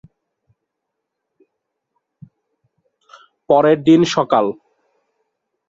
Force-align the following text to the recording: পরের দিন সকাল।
পরের 3.49 3.77
দিন 3.87 4.01
সকাল। 4.13 4.45